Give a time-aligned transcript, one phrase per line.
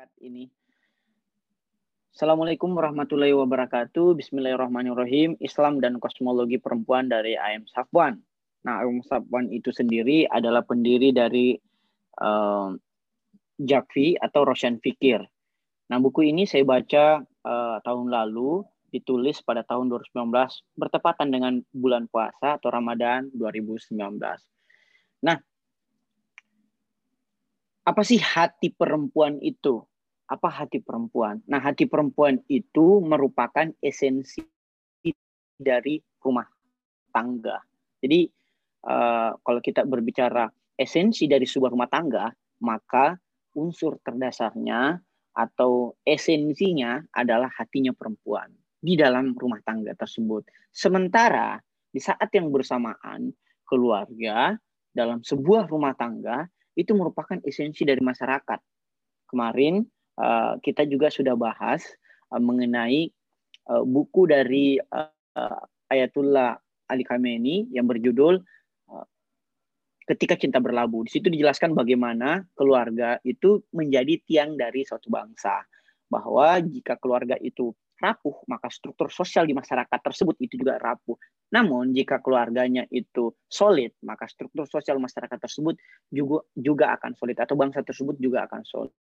[0.00, 0.48] singkat ini.
[2.16, 4.16] Assalamualaikum warahmatullahi wabarakatuh.
[4.16, 5.36] Bismillahirrahmanirrahim.
[5.44, 8.16] Islam dan kosmologi perempuan dari AM Safwan.
[8.64, 11.52] Nah, AM Safwan itu sendiri adalah pendiri dari
[12.16, 12.72] uh,
[13.60, 15.20] Jakfi atau Roshan Fikir.
[15.92, 18.64] Nah, buku ini saya baca uh, tahun lalu,
[18.96, 20.16] ditulis pada tahun 2019,
[20.80, 24.00] bertepatan dengan bulan puasa atau Ramadan 2019.
[25.28, 25.36] Nah,
[27.84, 29.89] apa sih hati perempuan itu?
[30.30, 31.42] Apa hati perempuan?
[31.50, 34.46] Nah, hati perempuan itu merupakan esensi
[35.58, 36.46] dari rumah
[37.10, 37.58] tangga.
[37.98, 38.30] Jadi,
[38.86, 40.46] uh, kalau kita berbicara
[40.78, 42.30] esensi dari sebuah rumah tangga,
[42.62, 43.18] maka
[43.58, 45.02] unsur terdasarnya
[45.34, 50.46] atau esensinya adalah hatinya perempuan di dalam rumah tangga tersebut.
[50.70, 51.58] Sementara
[51.90, 53.34] di saat yang bersamaan,
[53.66, 54.54] keluarga
[54.90, 58.60] dalam sebuah rumah tangga itu merupakan esensi dari masyarakat.
[59.30, 59.82] Kemarin
[60.20, 61.80] Eh, kita juga sudah bahas
[62.28, 63.08] uh, mengenai
[63.72, 66.60] uh, buku dari uh, Ayatullah
[66.92, 68.36] Ali Khamenei yang berjudul
[68.92, 69.06] uh,
[70.04, 71.08] Ketika Cinta Berlabuh.
[71.08, 75.64] Di situ dijelaskan bagaimana keluarga itu menjadi tiang dari suatu bangsa.
[76.10, 81.16] Bahwa jika keluarga itu rapuh, maka struktur sosial di masyarakat tersebut itu juga rapuh.
[81.54, 85.80] Namun jika keluarganya itu solid, maka struktur sosial masyarakat tersebut
[86.12, 89.09] juga juga akan solid atau bangsa tersebut juga akan solid.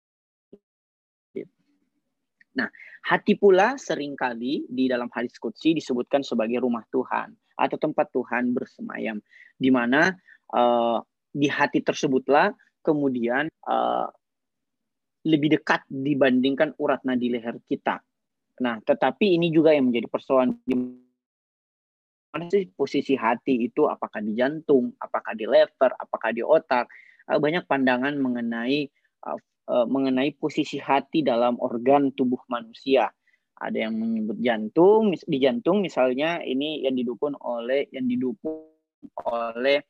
[2.57, 2.69] Nah,
[3.05, 8.57] hati pula sering kali di dalam hadis kudsi disebutkan sebagai rumah Tuhan atau tempat Tuhan
[8.57, 9.21] bersemayam,
[9.61, 10.13] di mana
[10.57, 10.99] uh,
[11.33, 14.09] di hati tersebutlah kemudian uh,
[15.29, 18.01] lebih dekat dibandingkan urat nadi leher kita.
[18.65, 20.75] Nah, tetapi ini juga yang menjadi persoalan di
[22.33, 26.89] mana sih posisi hati itu apakah di jantung, apakah di lever, apakah di otak.
[27.27, 28.87] Uh, banyak pandangan mengenai
[29.29, 33.11] uh, mengenai posisi hati dalam organ tubuh manusia.
[33.57, 38.69] Ada yang menyebut jantung, di jantung misalnya ini yang didukung oleh yang didukung
[39.27, 39.81] oleh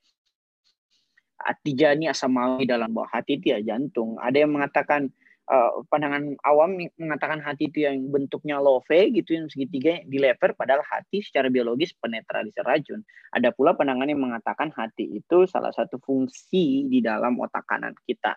[1.36, 4.16] Atijani Asamawi dalam bawah hati itu ya jantung.
[4.16, 5.12] Ada yang mengatakan
[5.50, 10.82] uh, pandangan awam mengatakan hati itu yang bentuknya love gitu yang segitiga di lever padahal
[10.82, 13.04] hati secara biologis penetralisir racun.
[13.34, 18.34] Ada pula pandangan yang mengatakan hati itu salah satu fungsi di dalam otak kanan kita.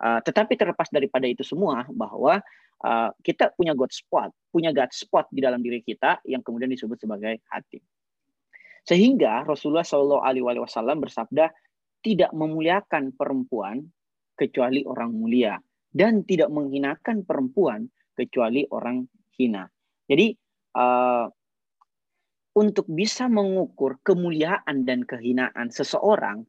[0.00, 2.40] Uh, tetapi terlepas daripada itu semua bahwa
[2.80, 6.96] uh, kita punya God spot, punya God spot di dalam diri kita yang kemudian disebut
[6.96, 7.84] sebagai hati.
[8.88, 11.52] Sehingga Rasulullah Shallallahu Alaihi Wasallam bersabda
[12.00, 13.84] tidak memuliakan perempuan
[14.32, 15.60] kecuali orang mulia
[15.92, 17.84] dan tidak menghinakan perempuan
[18.16, 19.04] kecuali orang
[19.36, 19.68] hina.
[20.08, 20.32] Jadi
[20.80, 21.28] uh,
[22.56, 26.48] untuk bisa mengukur kemuliaan dan kehinaan seseorang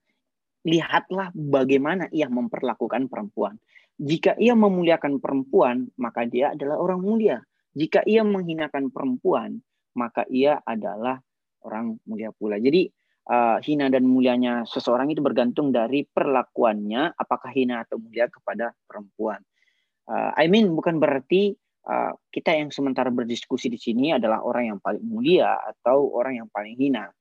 [0.65, 3.57] lihatlah bagaimana ia memperlakukan perempuan.
[4.01, 7.37] Jika ia memuliakan perempuan, maka dia adalah orang mulia.
[7.77, 9.61] Jika ia menghinakan perempuan,
[9.93, 11.21] maka ia adalah
[11.61, 12.57] orang mulia pula.
[12.57, 12.89] Jadi
[13.29, 19.41] uh, hina dan mulianya seseorang itu bergantung dari perlakuannya, apakah hina atau mulia kepada perempuan.
[20.09, 21.53] Uh, I mean bukan berarti
[21.85, 26.49] uh, kita yang sementara berdiskusi di sini adalah orang yang paling mulia atau orang yang
[26.49, 27.13] paling hina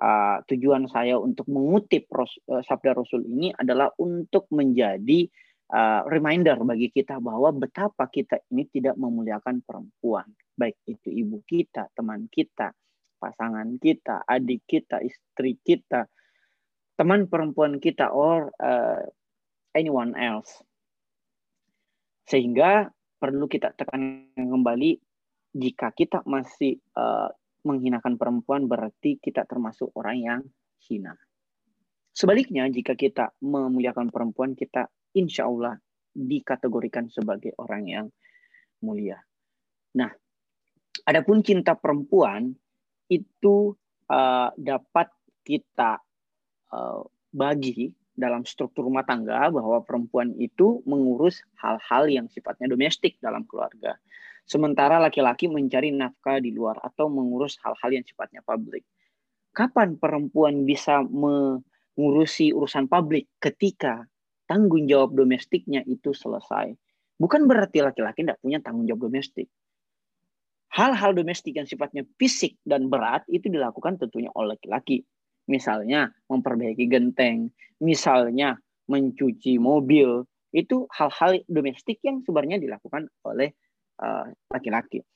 [0.00, 5.28] uh, tujuan saya untuk mengutip ros, uh, sabda Rasul ini adalah untuk menjadi
[5.70, 11.92] uh, reminder bagi kita bahwa betapa kita ini tidak memuliakan perempuan, baik itu ibu kita,
[11.92, 12.72] teman kita,
[13.20, 16.08] pasangan kita, adik kita, istri kita,
[16.96, 19.04] teman perempuan kita, or uh,
[19.76, 20.64] anyone else.
[22.24, 22.88] Sehingga
[23.20, 24.96] perlu kita tekan kembali
[25.50, 27.28] jika kita masih uh,
[27.66, 30.40] menghinakan perempuan berarti kita termasuk orang yang
[30.88, 31.14] hina.
[32.10, 35.78] Sebaliknya, jika kita memuliakan perempuan, kita insya Allah
[36.10, 38.06] dikategorikan sebagai orang yang
[38.82, 39.22] mulia.
[39.94, 40.10] Nah,
[41.06, 42.50] adapun cinta perempuan
[43.06, 43.74] itu
[44.10, 45.08] uh, dapat
[45.46, 46.02] kita
[46.74, 53.46] uh, bagi dalam struktur rumah tangga bahwa perempuan itu mengurus hal-hal yang sifatnya domestik dalam
[53.48, 53.96] keluarga.
[54.50, 58.82] Sementara laki-laki mencari nafkah di luar atau mengurus hal-hal yang sifatnya publik.
[59.54, 64.10] Kapan perempuan bisa mengurusi urusan publik ketika
[64.50, 66.74] tanggung jawab domestiknya itu selesai?
[67.14, 69.46] Bukan berarti laki-laki tidak punya tanggung jawab domestik.
[70.74, 75.06] Hal-hal domestik yang sifatnya fisik dan berat itu dilakukan tentunya oleh laki-laki.
[75.46, 78.58] Misalnya memperbaiki genteng, misalnya
[78.90, 83.69] mencuci mobil, itu hal-hal domestik yang sebenarnya dilakukan oleh Eh,
[84.50, 85.00] laki-laki.
[85.00, 85.06] Uh,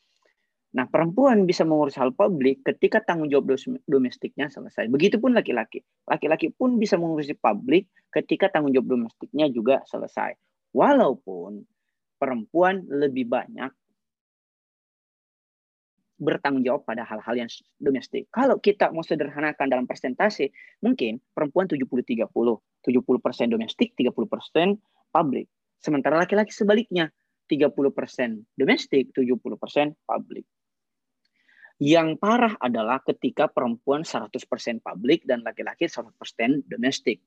[0.77, 3.57] nah, perempuan bisa mengurus hal publik ketika tanggung jawab
[3.89, 4.91] domestiknya selesai.
[4.93, 5.81] Begitupun laki-laki.
[6.05, 10.37] Laki-laki pun bisa mengurusi publik ketika tanggung jawab domestiknya juga selesai.
[10.75, 11.63] Walaupun
[12.19, 13.71] perempuan lebih banyak
[16.15, 17.51] bertanggung jawab pada hal-hal yang
[17.83, 18.31] domestik.
[18.31, 22.31] Kalau kita mau sederhanakan dalam persentase, mungkin perempuan 70-30.
[22.31, 24.79] 70% domestik, 30%
[25.11, 25.47] publik.
[25.83, 27.11] Sementara laki-laki sebaliknya,
[27.47, 30.47] 30% domestik, 70% publik.
[31.83, 34.31] Yang parah adalah ketika perempuan 100%
[34.81, 36.15] publik dan laki-laki 100%
[36.71, 37.19] domestik.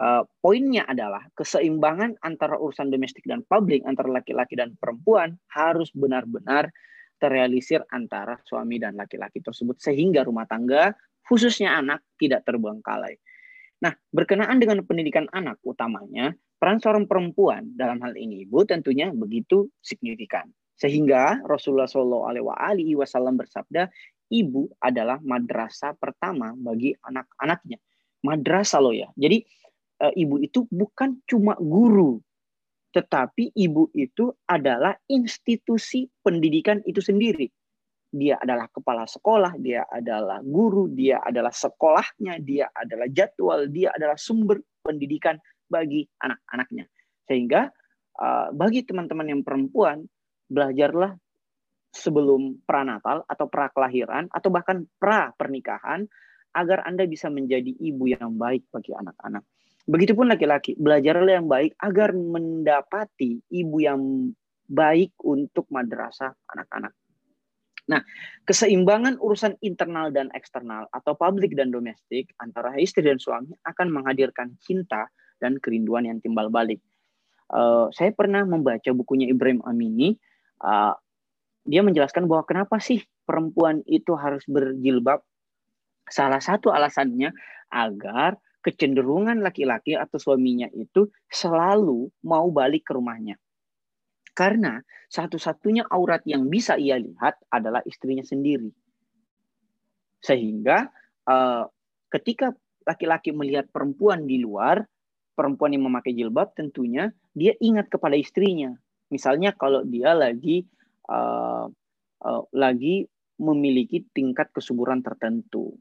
[0.00, 6.72] Uh, poinnya adalah keseimbangan antara urusan domestik dan publik antara laki-laki dan perempuan harus benar-benar
[7.20, 10.96] terrealisir antara suami dan laki-laki tersebut sehingga rumah tangga
[11.28, 13.20] khususnya anak tidak terbengkalai.
[13.84, 19.72] Nah, berkenaan dengan pendidikan anak utamanya, peran seorang perempuan dalam hal ini ibu tentunya begitu
[19.80, 20.52] signifikan.
[20.76, 23.88] Sehingga Rasulullah Shallallahu Alaihi Wasallam bersabda,
[24.28, 27.80] ibu adalah madrasah pertama bagi anak-anaknya.
[28.24, 29.08] Madrasah loh ya.
[29.16, 29.40] Jadi
[30.00, 32.20] e, ibu itu bukan cuma guru,
[32.92, 37.48] tetapi ibu itu adalah institusi pendidikan itu sendiri.
[38.10, 44.18] Dia adalah kepala sekolah, dia adalah guru, dia adalah sekolahnya, dia adalah jadwal, dia adalah
[44.18, 45.38] sumber pendidikan
[45.70, 46.90] bagi anak-anaknya.
[47.30, 47.70] Sehingga
[48.18, 50.02] uh, bagi teman-teman yang perempuan,
[50.50, 51.14] belajarlah
[51.94, 56.06] sebelum pranatal atau pra kelahiran atau bahkan pra pernikahan
[56.54, 59.46] agar Anda bisa menjadi ibu yang baik bagi anak-anak.
[59.86, 64.34] Begitupun laki-laki, belajarlah yang baik agar mendapati ibu yang
[64.70, 66.94] baik untuk madrasah anak-anak.
[67.90, 68.06] Nah,
[68.46, 74.54] keseimbangan urusan internal dan eksternal atau publik dan domestik antara istri dan suami akan menghadirkan
[74.62, 75.10] cinta
[75.40, 76.78] dan kerinduan yang timbal balik.
[77.50, 80.14] Uh, saya pernah membaca bukunya Ibrahim Amini.
[80.62, 80.94] Uh,
[81.66, 85.24] dia menjelaskan bahwa kenapa sih perempuan itu harus berjilbab.
[86.06, 87.34] Salah satu alasannya
[87.72, 93.40] agar kecenderungan laki-laki atau suaminya itu selalu mau balik ke rumahnya.
[94.36, 94.78] Karena
[95.10, 98.70] satu-satunya aurat yang bisa ia lihat adalah istrinya sendiri.
[100.22, 100.86] Sehingga
[101.26, 101.64] uh,
[102.12, 102.52] ketika
[102.84, 104.84] laki-laki melihat perempuan di luar,
[105.34, 108.74] perempuan yang memakai jilbab tentunya dia ingat kepada istrinya.
[109.10, 110.66] Misalnya kalau dia lagi
[111.10, 111.66] uh,
[112.22, 113.08] uh, lagi
[113.40, 115.74] memiliki tingkat kesuburan tertentu.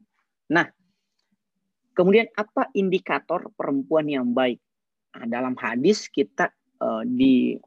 [0.50, 0.66] Nah,
[2.00, 4.63] Kemudian apa indikator perempuan yang baik?
[5.19, 6.48] Nah, dalam hadis kita
[6.80, 7.60] uh, diajarkan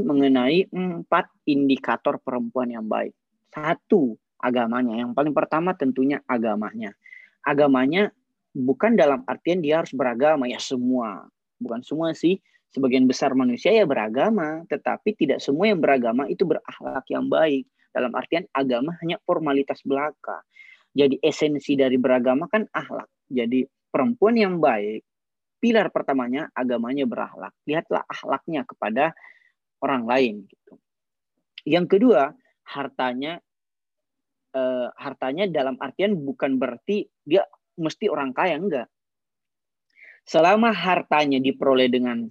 [0.00, 3.12] um, mengenai empat indikator perempuan yang baik.
[3.52, 4.96] Satu, agamanya.
[4.96, 6.96] Yang paling pertama tentunya agamanya.
[7.44, 8.16] Agamanya
[8.54, 11.26] bukan dalam artian dia harus beragama ya semua.
[11.60, 12.38] Bukan semua sih.
[12.70, 17.66] Sebagian besar manusia ya beragama, tetapi tidak semua yang beragama itu berakhlak yang baik.
[17.90, 20.46] Dalam artian agama hanya formalitas belaka.
[20.94, 23.10] Jadi esensi dari beragama kan ahlak.
[23.26, 25.02] Jadi perempuan yang baik,
[25.58, 27.54] pilar pertamanya agamanya berahlak.
[27.66, 29.14] Lihatlah ahlaknya kepada
[29.82, 30.34] orang lain.
[30.46, 30.72] Gitu.
[31.66, 32.30] Yang kedua,
[32.70, 33.42] hartanya
[34.54, 37.42] eh, hartanya dalam artian bukan berarti dia
[37.78, 38.88] mesti orang kaya enggak.
[40.24, 42.30] Selama hartanya diperoleh dengan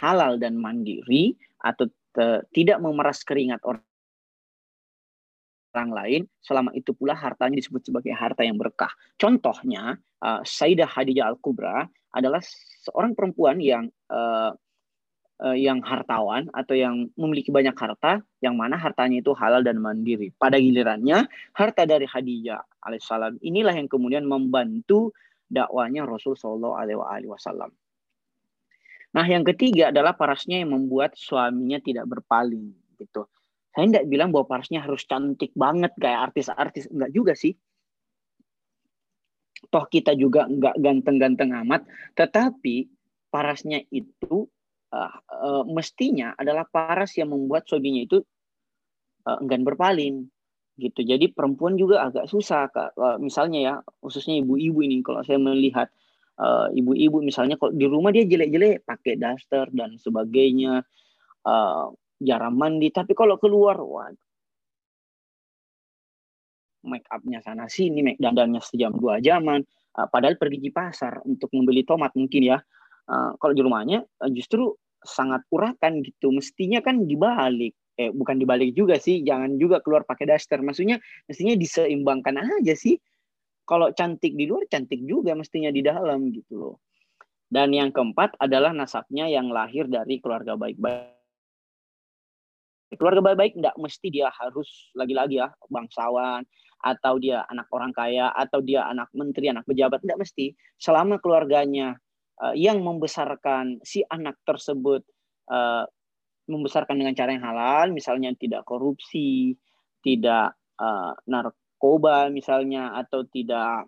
[0.00, 1.90] halal dan mandiri atau
[2.52, 3.82] tidak memeras keringat orang
[5.72, 8.92] orang lain, selama itu pula hartanya disebut sebagai harta yang berkah.
[9.16, 12.44] Contohnya, uh, Sayyidah Hadijah Al-Kubra adalah
[12.84, 14.52] seorang perempuan yang uh,
[15.42, 20.30] uh, yang hartawan atau yang memiliki banyak harta, yang mana hartanya itu halal dan mandiri.
[20.38, 25.12] Pada gilirannya, harta dari Hadijah alaihissalam inilah yang kemudian membantu
[25.50, 27.74] dakwanya Rasul Shallallahu Alaihi Wasallam.
[29.12, 33.28] Nah, yang ketiga adalah parasnya yang membuat suaminya tidak berpaling gitu
[33.72, 37.56] saya tidak bilang bahwa parasnya harus cantik banget kayak artis-artis enggak juga sih
[39.72, 42.92] toh kita juga enggak ganteng-ganteng amat tetapi
[43.32, 44.44] parasnya itu
[44.92, 48.18] uh, uh, mestinya adalah paras yang membuat suaminya itu
[49.26, 50.30] uh, enggan berpaling
[50.78, 55.90] gitu jadi perempuan juga agak susah uh, misalnya ya khususnya ibu-ibu ini kalau saya melihat
[56.72, 60.80] ibu-ibu uh, misalnya kalau di rumah dia jelek-jelek pakai daster dan sebagainya
[61.44, 62.88] uh, jarang mandi.
[62.94, 64.08] Tapi kalau keluar, wah,
[66.86, 69.66] make upnya sana sini, make dandannya sejam dua jaman.
[69.92, 72.58] Padahal pergi di pasar untuk membeli tomat mungkin ya.
[73.12, 74.00] Kalau di rumahnya
[74.32, 74.72] justru
[75.02, 76.30] sangat urakan gitu.
[76.34, 77.74] Mestinya kan dibalik.
[77.98, 79.20] Eh bukan dibalik juga sih.
[79.22, 80.62] Jangan juga keluar pakai daster.
[80.62, 82.96] Maksudnya mestinya diseimbangkan aja sih.
[83.62, 86.76] Kalau cantik di luar cantik juga mestinya di dalam gitu loh.
[87.52, 91.22] Dan yang keempat adalah nasabnya yang lahir dari keluarga baik-baik
[92.96, 96.44] keluarga baik-baik tidak mesti dia harus lagi-lagi ya bangsawan
[96.82, 101.96] atau dia anak orang kaya atau dia anak menteri anak pejabat tidak mesti selama keluarganya
[102.42, 105.06] uh, yang membesarkan si anak tersebut
[105.48, 105.86] uh,
[106.50, 109.54] membesarkan dengan cara yang halal, misalnya tidak korupsi,
[110.02, 113.86] tidak uh, narkoba misalnya, atau tidak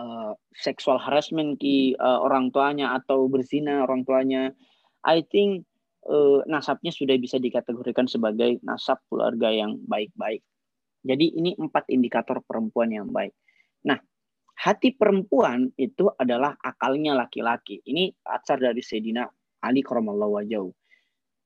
[0.00, 4.56] uh, seksual harassment ki uh, orang tuanya atau berzina orang tuanya,
[5.04, 5.68] I think
[6.08, 10.40] uh, nasabnya sudah bisa dikategorikan sebagai nasab keluarga yang baik-baik.
[11.04, 13.36] Jadi ini empat indikator perempuan yang baik.
[13.86, 14.00] Nah,
[14.58, 17.78] hati perempuan itu adalah akalnya laki-laki.
[17.86, 19.22] Ini asar dari Sayyidina
[19.62, 20.74] Ali Kromallahu wajau.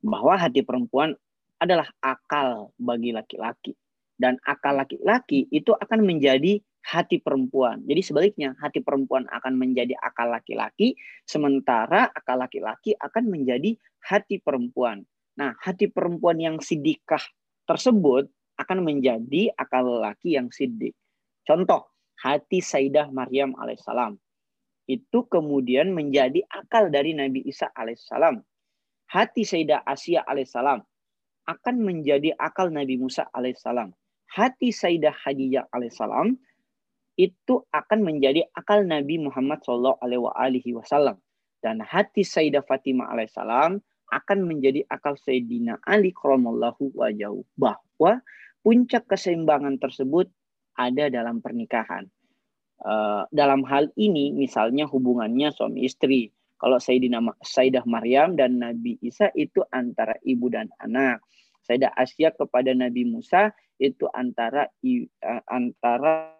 [0.01, 1.13] Bahwa hati perempuan
[1.61, 3.77] adalah akal bagi laki-laki.
[4.17, 7.85] Dan akal laki-laki itu akan menjadi hati perempuan.
[7.87, 15.07] Jadi sebaliknya, hati perempuan akan menjadi akal laki-laki, sementara akal laki-laki akan menjadi hati perempuan.
[15.39, 17.23] Nah, hati perempuan yang sidikah
[17.69, 18.27] tersebut
[18.59, 20.99] akan menjadi akal laki yang sidik.
[21.47, 21.92] Contoh,
[22.23, 24.15] hati Sayyidah Maryam alaihissalam.
[24.87, 28.39] Itu kemudian menjadi akal dari Nabi Isa alaihissalam.
[29.11, 30.79] Hati Sayyidah Asia alaihissalam
[31.51, 33.91] akan menjadi akal Nabi Musa alaihissalam.
[34.31, 36.39] Hati Sayyidah Khadijah alaihissalam
[37.21, 41.21] itu akan menjadi akal Nabi Muhammad Shallallahu Alaihi Wasallam
[41.61, 48.21] dan hati Sayyidah Fatimah alaihissalam akan menjadi akal Sayyidina Ali kromallahu wajahu bahwa
[48.65, 50.29] puncak keseimbangan tersebut
[50.77, 52.09] ada dalam pernikahan.
[52.83, 56.35] Uh, dalam hal ini misalnya hubungannya suami istri.
[56.59, 61.23] Kalau Sayyidina Sayyidah Maryam dan Nabi Isa itu antara ibu dan anak.
[61.63, 66.35] Sayyidah Asia kepada Nabi Musa itu antara uh, antara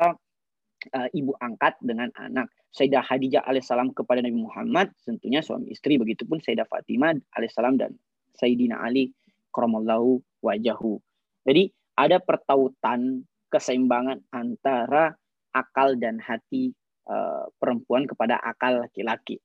[0.00, 2.48] uh, ibu angkat dengan anak.
[2.70, 7.92] Sayyidah Khadijah alaihissalam kepada Nabi Muhammad tentunya suami istri begitupun Sayyidah Fatimah alaihissalam dan
[8.38, 9.12] Sayyidina Ali
[9.52, 11.02] kromallahu wajahu.
[11.44, 15.12] Jadi ada pertautan keseimbangan antara
[15.52, 16.72] akal dan hati
[17.10, 19.42] uh, perempuan kepada akal laki-laki.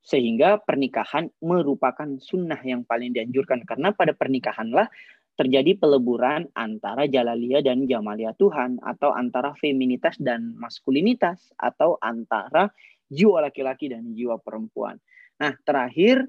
[0.00, 3.62] Sehingga pernikahan merupakan sunnah yang paling dianjurkan.
[3.68, 4.88] Karena pada pernikahanlah
[5.36, 8.80] terjadi peleburan antara jalalia dan jamalia Tuhan.
[8.80, 11.52] Atau antara feminitas dan maskulinitas.
[11.60, 12.72] Atau antara
[13.12, 14.96] jiwa laki-laki dan jiwa perempuan.
[15.36, 16.24] Nah terakhir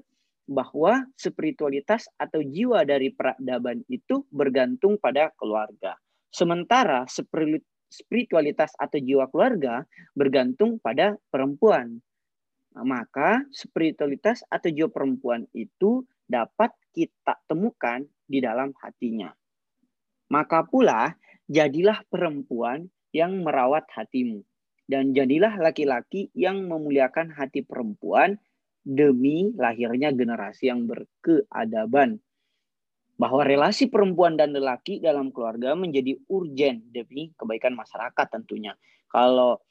[0.52, 5.96] bahwa spiritualitas atau jiwa dari peradaban itu bergantung pada keluarga.
[6.28, 7.08] Sementara
[7.92, 12.00] spiritualitas atau jiwa keluarga bergantung pada perempuan.
[12.72, 19.32] Nah, maka spiritualitas atau jiwa perempuan itu dapat kita temukan di dalam hatinya.
[20.32, 21.12] Maka pula
[21.52, 24.40] jadilah perempuan yang merawat hatimu
[24.88, 28.40] dan jadilah laki-laki yang memuliakan hati perempuan
[28.82, 32.18] demi lahirnya generasi yang berkeadaban.
[33.16, 38.74] Bahwa relasi perempuan dan lelaki dalam keluarga menjadi urgen demi kebaikan masyarakat tentunya.
[39.06, 39.62] Kalau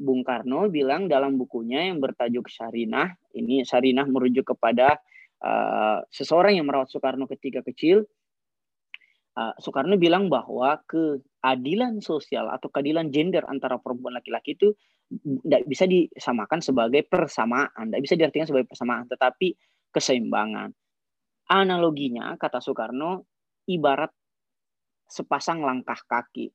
[0.00, 4.96] Bung Karno bilang dalam bukunya yang bertajuk Sarinah, ini Sarinah merujuk kepada
[5.44, 8.08] uh, seseorang yang merawat Soekarno ketika kecil,
[9.36, 14.72] uh, Soekarno bilang bahwa keadilan sosial atau keadilan gender antara perempuan laki-laki itu
[15.10, 19.58] tidak bisa disamakan sebagai persamaan, tidak bisa diartikan sebagai persamaan, tetapi
[19.90, 20.70] keseimbangan.
[21.50, 23.26] Analoginya, kata Soekarno,
[23.66, 24.14] ibarat
[25.10, 26.46] sepasang langkah kaki.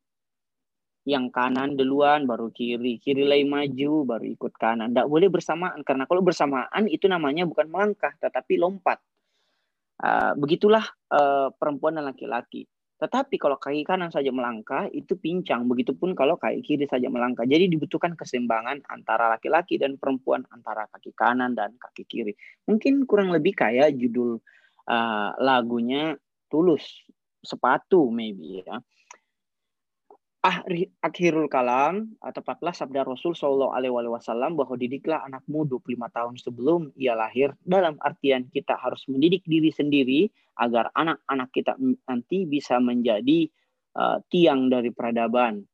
[1.06, 2.98] Yang kanan duluan, baru kiri.
[2.98, 4.96] Kiri lagi maju, baru ikut kanan.
[4.96, 9.04] Tidak boleh bersamaan, karena kalau bersamaan itu namanya bukan melangkah, tetapi lompat.
[9.96, 12.68] Uh, begitulah uh, perempuan dan laki-laki.
[12.96, 17.44] Tetapi kalau kaki kanan saja melangkah itu pincang, begitupun kalau kaki kiri saja melangkah.
[17.44, 22.34] Jadi dibutuhkan keseimbangan antara laki-laki dan perempuan, antara kaki kanan dan kaki kiri.
[22.72, 24.40] Mungkin kurang lebih kayak judul
[24.88, 26.16] uh, lagunya
[26.48, 27.04] Tulus,
[27.44, 28.80] sepatu maybe ya
[31.02, 37.18] akhirul kalam tepatlah sabda Rasul Shallallahu Alaihi Wasallam bahwa didiklah anakmu 25 tahun sebelum ia
[37.18, 40.30] lahir dalam artian kita harus mendidik diri sendiri
[40.62, 43.50] agar anak-anak kita nanti bisa menjadi
[43.98, 45.66] uh, tiang dari peradaban.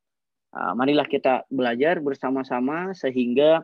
[0.51, 3.63] Uh, marilah kita belajar bersama-sama sehingga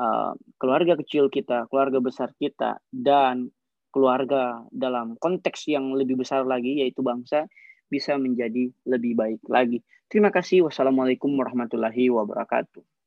[0.00, 3.52] uh, keluarga kecil kita, keluarga besar kita dan
[3.92, 7.48] keluarga dalam konteks yang lebih besar lagi yaitu bangsa
[7.88, 9.80] bisa menjadi lebih baik lagi.
[10.08, 10.68] Terima kasih.
[10.68, 12.97] Wassalamualaikum warahmatullahi wabarakatuh.